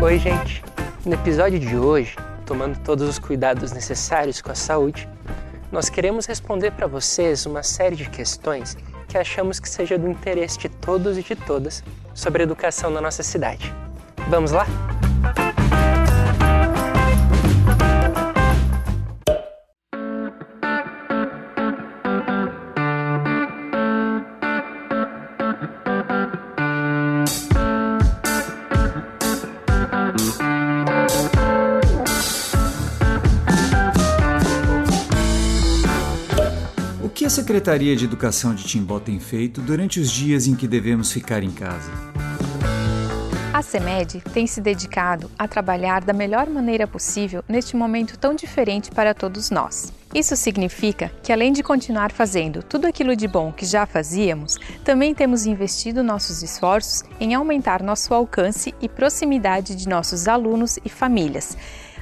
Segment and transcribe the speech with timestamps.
[0.00, 0.62] Oi, gente!
[1.04, 2.14] No episódio de hoje,
[2.46, 5.08] tomando todos os cuidados necessários com a saúde,
[5.72, 8.76] nós queremos responder para vocês uma série de questões
[9.08, 11.82] que achamos que seja do interesse de todos e de todas
[12.14, 13.74] sobre a educação na nossa cidade.
[14.28, 14.66] Vamos lá?
[37.28, 41.42] A Secretaria de Educação de Timbó tem feito durante os dias em que devemos ficar
[41.42, 41.90] em casa?
[43.52, 48.90] A CEMED tem se dedicado a trabalhar da melhor maneira possível neste momento tão diferente
[48.90, 49.92] para todos nós.
[50.14, 55.14] Isso significa que, além de continuar fazendo tudo aquilo de bom que já fazíamos, também
[55.14, 61.58] temos investido nossos esforços em aumentar nosso alcance e proximidade de nossos alunos e famílias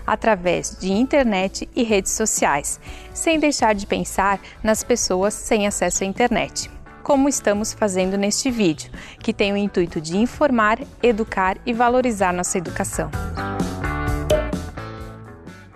[0.06, 2.78] através de internet e redes sociais,
[3.12, 6.70] sem deixar de pensar nas pessoas sem acesso à internet.
[7.02, 8.90] Como estamos fazendo neste vídeo,
[9.20, 13.10] que tem o intuito de informar, educar e valorizar nossa educação.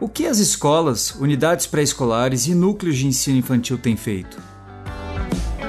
[0.01, 4.50] O que as escolas, unidades pré-escolares e núcleos de ensino infantil têm feito?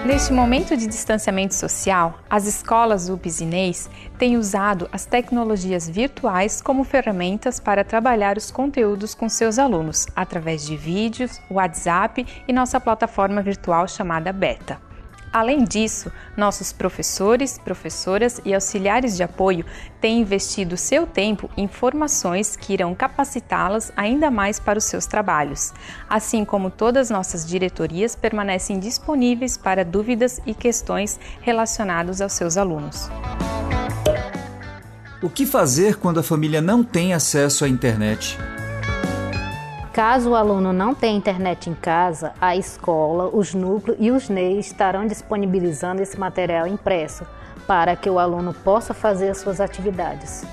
[0.04, 7.60] Neste momento de distanciamento social, as escolas UPS têm usado as tecnologias virtuais como ferramentas
[7.60, 13.88] para trabalhar os conteúdos com seus alunos, através de vídeos, WhatsApp e nossa plataforma virtual
[13.88, 14.91] chamada Beta.
[15.34, 19.66] Além disso, nossos professores, professoras e auxiliares de apoio
[20.02, 25.74] têm investido seu tempo em formações que irão capacitá-las ainda mais para os seus trabalhos,
[26.10, 33.10] assim como todas nossas diretorias permanecem disponíveis para dúvidas e questões relacionadas aos seus alunos.
[35.22, 38.38] O que fazer quando a família não tem acesso à internet?
[39.94, 44.58] Caso o aluno não tenha internet em casa, a escola, os núcleos e os NEI
[44.58, 47.26] estarão disponibilizando esse material impresso
[47.68, 50.46] para que o aluno possa fazer as suas atividades.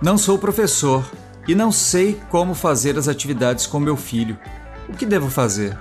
[0.00, 1.04] Não sou professor
[1.46, 4.38] e não sei como fazer as atividades com meu filho.
[4.88, 5.76] O que devo fazer?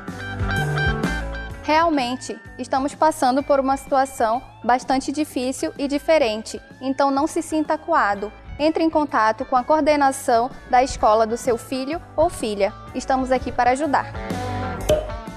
[1.63, 8.31] Realmente, estamos passando por uma situação bastante difícil e diferente, então não se sinta acuado
[8.59, 12.73] entre em contato com a coordenação da escola do seu filho ou filha.
[12.93, 14.11] Estamos aqui para ajudar.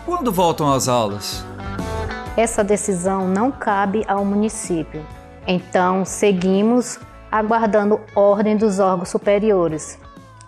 [0.05, 1.45] Quando voltam às aulas?
[2.37, 5.05] Essa decisão não cabe ao município.
[5.47, 6.99] Então, seguimos
[7.31, 9.99] aguardando ordem dos órgãos superiores.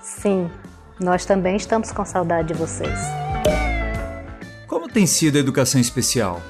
[0.00, 0.50] Sim,
[0.98, 2.98] nós também estamos com saudade de vocês.
[4.66, 6.40] Como tem sido a educação especial?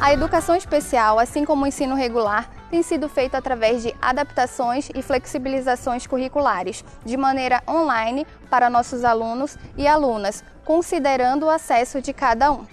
[0.00, 5.02] A educação especial, assim como o ensino regular, tem sido feito através de adaptações e
[5.02, 12.52] flexibilizações curriculares, de maneira online para nossos alunos e alunas, considerando o acesso de cada
[12.52, 12.66] um.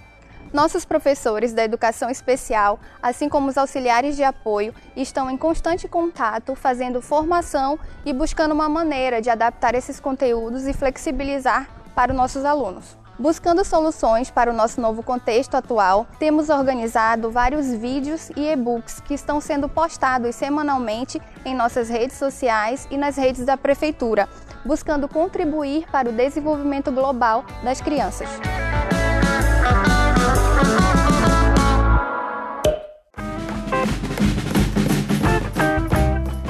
[0.52, 6.54] Nossos professores da educação especial, assim como os auxiliares de apoio, estão em constante contato,
[6.54, 12.44] fazendo formação e buscando uma maneira de adaptar esses conteúdos e flexibilizar para os nossos
[12.44, 12.96] alunos.
[13.18, 19.14] Buscando soluções para o nosso novo contexto atual, temos organizado vários vídeos e e-books que
[19.14, 24.28] estão sendo postados semanalmente em nossas redes sociais e nas redes da Prefeitura,
[24.66, 28.28] buscando contribuir para o desenvolvimento global das crianças.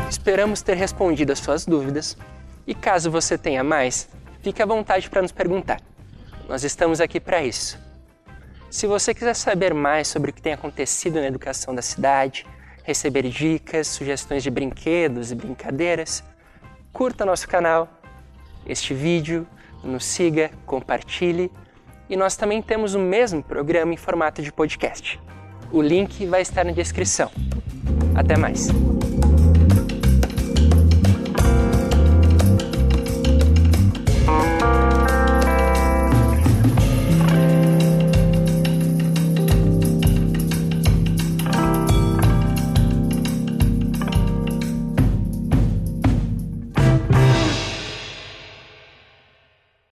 [0.08, 2.16] Esperamos ter respondido as suas dúvidas
[2.66, 4.08] e caso você tenha mais,
[4.42, 5.80] fique à vontade para nos perguntar.
[6.48, 7.78] Nós estamos aqui para isso.
[8.70, 12.46] Se você quiser saber mais sobre o que tem acontecido na educação da cidade,
[12.84, 16.22] receber dicas, sugestões de brinquedos e brincadeiras,
[16.92, 17.88] curta nosso canal,
[18.64, 19.46] este vídeo,
[19.82, 21.50] nos siga, compartilhe
[22.08, 25.20] e nós também temos o mesmo programa em formato de podcast.
[25.72, 27.30] O link vai estar na descrição.
[28.14, 28.68] Até mais!